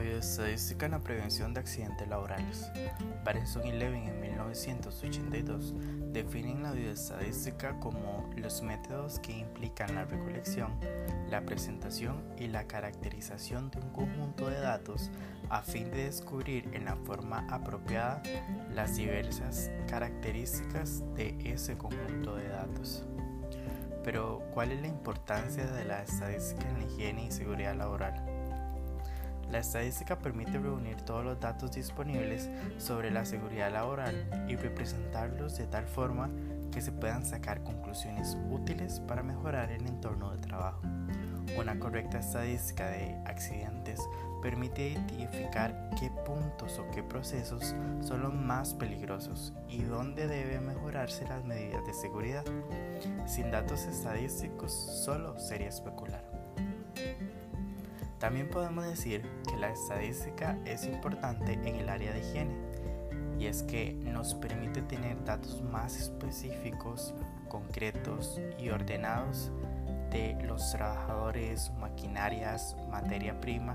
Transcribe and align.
bioestadística 0.00 0.86
en 0.86 0.92
la 0.92 1.00
prevención 1.00 1.54
de 1.54 1.60
accidentes 1.60 2.08
laborales. 2.08 2.70
Barenson 3.24 3.66
y 3.66 3.72
Levin 3.72 4.08
en 4.08 4.20
1982 4.20 5.74
definen 6.12 6.62
la 6.62 6.72
bioestadística 6.72 7.78
como 7.80 8.28
los 8.36 8.62
métodos 8.62 9.18
que 9.20 9.32
implican 9.32 9.94
la 9.94 10.04
recolección, 10.04 10.72
la 11.28 11.42
presentación 11.42 12.22
y 12.36 12.48
la 12.48 12.66
caracterización 12.66 13.70
de 13.70 13.78
un 13.80 13.90
conjunto 13.90 14.48
de 14.48 14.60
datos 14.60 15.10
a 15.48 15.62
fin 15.62 15.90
de 15.90 16.04
descubrir 16.04 16.68
en 16.72 16.84
la 16.84 16.96
forma 16.96 17.46
apropiada 17.48 18.22
las 18.74 18.96
diversas 18.96 19.70
características 19.88 21.02
de 21.14 21.36
ese 21.44 21.76
conjunto 21.76 22.36
de 22.36 22.48
datos. 22.48 23.04
Pero, 24.02 24.42
¿cuál 24.54 24.72
es 24.72 24.80
la 24.80 24.88
importancia 24.88 25.66
de 25.66 25.84
la 25.84 26.02
estadística 26.02 26.68
en 26.68 26.78
la 26.78 26.84
higiene 26.84 27.26
y 27.26 27.30
seguridad 27.30 27.76
laboral? 27.76 28.39
La 29.50 29.58
estadística 29.58 30.18
permite 30.18 30.58
reunir 30.58 31.02
todos 31.02 31.24
los 31.24 31.40
datos 31.40 31.72
disponibles 31.72 32.48
sobre 32.78 33.10
la 33.10 33.24
seguridad 33.24 33.72
laboral 33.72 34.46
y 34.48 34.56
representarlos 34.56 35.58
de 35.58 35.66
tal 35.66 35.86
forma 35.86 36.30
que 36.70 36.80
se 36.80 36.92
puedan 36.92 37.24
sacar 37.24 37.64
conclusiones 37.64 38.38
útiles 38.50 39.00
para 39.00 39.24
mejorar 39.24 39.72
el 39.72 39.86
entorno 39.86 40.30
de 40.30 40.38
trabajo. 40.38 40.80
Una 41.58 41.78
correcta 41.80 42.20
estadística 42.20 42.88
de 42.90 43.16
accidentes 43.26 44.00
permite 44.40 44.90
identificar 44.90 45.90
qué 45.98 46.10
puntos 46.24 46.78
o 46.78 46.88
qué 46.92 47.02
procesos 47.02 47.74
son 48.02 48.22
los 48.22 48.32
más 48.32 48.74
peligrosos 48.74 49.52
y 49.68 49.82
dónde 49.82 50.28
deben 50.28 50.66
mejorarse 50.66 51.26
las 51.26 51.44
medidas 51.44 51.84
de 51.84 51.92
seguridad. 51.92 52.44
Sin 53.26 53.50
datos 53.50 53.84
estadísticos 53.86 54.72
solo 54.72 55.38
sería 55.40 55.68
especular. 55.68 56.39
También 58.20 58.48
podemos 58.48 58.84
decir 58.84 59.22
que 59.48 59.56
la 59.56 59.70
estadística 59.70 60.58
es 60.66 60.84
importante 60.84 61.54
en 61.54 61.76
el 61.76 61.88
área 61.88 62.12
de 62.12 62.20
higiene 62.20 62.54
y 63.38 63.46
es 63.46 63.62
que 63.62 63.94
nos 63.94 64.34
permite 64.34 64.82
tener 64.82 65.24
datos 65.24 65.62
más 65.62 65.96
específicos, 65.96 67.14
concretos 67.48 68.38
y 68.58 68.68
ordenados 68.68 69.50
de 70.10 70.36
los 70.44 70.70
trabajadores, 70.70 71.72
maquinarias, 71.80 72.76
materia 72.90 73.40
prima 73.40 73.74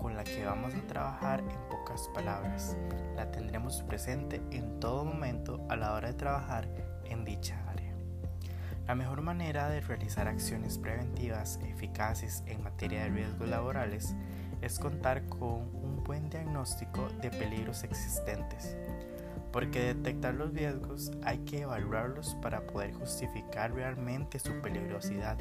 con 0.00 0.14
la 0.14 0.22
que 0.22 0.44
vamos 0.44 0.72
a 0.74 0.86
trabajar 0.86 1.40
en 1.40 1.68
pocas 1.68 2.08
palabras. 2.14 2.76
La 3.16 3.32
tendremos 3.32 3.82
presente 3.82 4.40
en 4.52 4.78
todo 4.78 5.04
momento 5.04 5.66
a 5.68 5.74
la 5.74 5.94
hora 5.94 6.08
de 6.08 6.14
trabajar 6.14 6.68
en 7.06 7.24
dicha 7.24 7.60
la 8.86 8.94
mejor 8.94 9.22
manera 9.22 9.68
de 9.68 9.80
realizar 9.80 10.28
acciones 10.28 10.76
preventivas 10.78 11.58
eficaces 11.68 12.42
en 12.46 12.62
materia 12.62 13.04
de 13.04 13.10
riesgos 13.10 13.48
laborales 13.48 14.14
es 14.60 14.78
contar 14.78 15.26
con 15.28 15.74
un 15.74 16.02
buen 16.04 16.28
diagnóstico 16.28 17.08
de 17.22 17.30
peligros 17.30 17.82
existentes, 17.82 18.76
porque 19.52 19.94
detectar 19.94 20.34
los 20.34 20.52
riesgos 20.52 21.12
hay 21.22 21.38
que 21.38 21.62
evaluarlos 21.62 22.34
para 22.42 22.66
poder 22.66 22.92
justificar 22.92 23.72
realmente 23.72 24.38
su 24.38 24.52
peligrosidad 24.60 25.38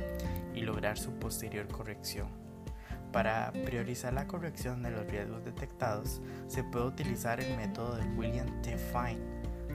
y 0.53 0.61
lograr 0.61 0.97
su 0.97 1.11
posterior 1.19 1.67
corrección. 1.67 2.27
Para 3.11 3.51
priorizar 3.65 4.13
la 4.13 4.25
corrección 4.25 4.81
de 4.81 4.89
los 4.89 5.05
riesgos 5.05 5.43
detectados, 5.43 6.21
se 6.47 6.63
puede 6.63 6.87
utilizar 6.87 7.39
el 7.39 7.55
método 7.57 7.95
de 7.95 8.05
William 8.15 8.61
T. 8.61 8.77
Fine, 8.77 9.19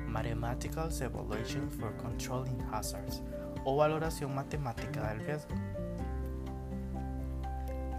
Mathematical 0.09 0.91
Evaluation 1.01 1.71
for 1.71 1.95
Controlling 1.99 2.61
Hazards, 2.73 3.23
o 3.69 3.77
valoración 3.77 4.35
matemática 4.35 5.11
del 5.11 5.27
riesgo. 5.27 5.55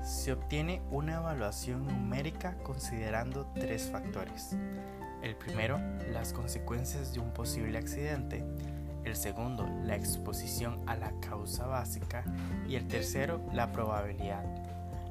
Se 0.02 0.34
obtiene 0.34 0.82
una 0.90 1.18
evaluación 1.18 1.86
numérica 1.86 2.58
considerando 2.64 3.46
tres 3.54 3.88
factores. 3.92 4.58
El 5.22 5.36
primero, 5.36 5.80
las 6.12 6.34
consecuencias 6.34 7.14
de 7.14 7.20
un 7.20 7.32
posible 7.34 7.78
accidente. 7.78 8.44
El 9.04 9.16
segundo, 9.16 9.70
la 9.84 9.96
exposición 9.96 10.82
a 10.88 10.96
la 10.96 11.12
causa 11.20 11.68
básica. 11.68 12.24
Y 12.68 12.76
el 12.76 12.88
tercero, 12.88 13.40
la 13.54 13.72
probabilidad. 13.72 14.44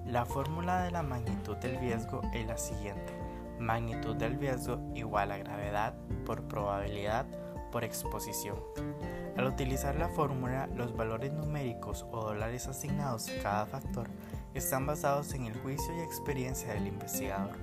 La 0.07 0.25
fórmula 0.25 0.83
de 0.83 0.91
la 0.91 1.05
magnitud 1.05 1.57
del 1.59 1.79
riesgo 1.79 2.21
es 2.35 2.45
la 2.49 2.59
siguiente. 2.59 3.17
Magnitud 3.61 4.17
del 4.17 4.41
riesgo 4.41 4.81
igual 4.97 5.31
a 5.31 5.39
gravedad 5.39 5.95
por 6.27 6.49
probabilidad 6.49 7.27
por 7.71 7.85
exposición. 7.85 8.57
Al 9.37 9.47
utilizar 9.47 9.95
la 9.95 10.09
fórmula, 10.09 10.69
los 10.75 10.97
valores 10.97 11.33
numéricos 11.33 12.05
o 12.11 12.23
dólares 12.23 12.67
asignados 12.67 13.29
a 13.29 13.43
cada 13.43 13.67
factor 13.67 14.09
están 14.55 14.87
basados 14.87 15.33
en 15.35 15.47
el 15.47 15.57
juicio 15.61 15.97
y 15.97 16.01
experiencia 16.01 16.75
del 16.75 16.89
investigador. 16.89 17.57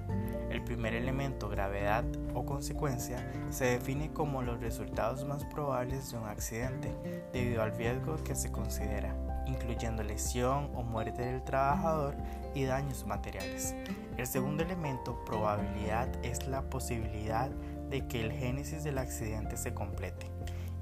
El 0.50 0.64
primer 0.64 0.94
elemento, 0.94 1.50
gravedad 1.50 2.06
o 2.34 2.46
consecuencia, 2.46 3.30
se 3.50 3.66
define 3.66 4.14
como 4.14 4.42
los 4.42 4.62
resultados 4.62 5.26
más 5.26 5.44
probables 5.44 6.12
de 6.12 6.18
un 6.18 6.28
accidente 6.28 6.94
debido 7.34 7.62
al 7.62 7.76
riesgo 7.76 8.16
que 8.24 8.36
se 8.36 8.52
considera, 8.52 9.14
incluyendo 9.46 10.04
lesión 10.04 10.70
o 10.76 10.84
muerte 10.84 11.24
del 11.24 11.44
trabajador 11.44 12.16
y 12.54 12.64
daños 12.64 13.06
materiales. 13.06 13.76
El 14.18 14.28
segundo 14.28 14.64
elemento, 14.64 15.24
probabilidad, 15.26 16.08
es 16.24 16.48
la 16.48 16.62
posibilidad 16.62 17.50
de 17.50 17.75
que 17.90 18.22
el 18.22 18.32
génesis 18.32 18.84
del 18.84 18.98
accidente 18.98 19.58
se 19.58 19.74
complete 19.74 20.30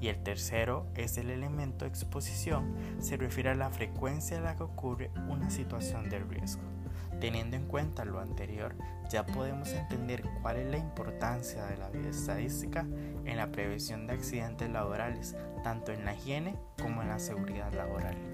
y 0.00 0.08
el 0.08 0.22
tercero 0.22 0.86
es 0.96 1.16
el 1.16 1.30
elemento 1.30 1.86
exposición, 1.86 2.74
se 2.98 3.16
refiere 3.16 3.50
a 3.50 3.54
la 3.54 3.70
frecuencia 3.70 4.36
en 4.36 4.44
la 4.44 4.54
que 4.54 4.64
ocurre 4.64 5.10
una 5.28 5.48
situación 5.48 6.10
de 6.10 6.18
riesgo. 6.18 6.62
Teniendo 7.20 7.56
en 7.56 7.66
cuenta 7.66 8.04
lo 8.04 8.20
anterior, 8.20 8.74
ya 9.08 9.24
podemos 9.24 9.72
entender 9.72 10.22
cuál 10.42 10.58
es 10.58 10.70
la 10.70 10.76
importancia 10.76 11.64
de 11.64 11.78
la 11.78 11.88
vida 11.88 12.10
estadística 12.10 12.86
en 13.24 13.36
la 13.36 13.50
prevención 13.50 14.06
de 14.06 14.12
accidentes 14.12 14.68
laborales, 14.68 15.36
tanto 15.62 15.92
en 15.92 16.04
la 16.04 16.14
higiene 16.14 16.54
como 16.82 17.00
en 17.00 17.08
la 17.08 17.18
seguridad 17.18 17.72
laboral. 17.72 18.33